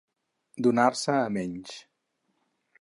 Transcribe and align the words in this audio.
Donar-se 0.67 1.19
a 1.27 1.29
menys. 1.37 1.77